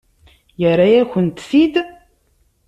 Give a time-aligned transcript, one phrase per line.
[0.61, 1.75] Yerra-yakent-t-id.